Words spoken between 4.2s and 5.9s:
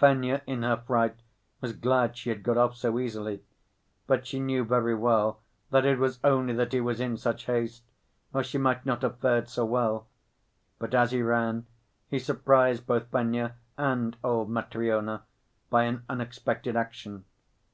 she knew very well that